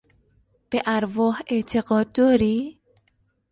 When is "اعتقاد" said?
1.47-2.11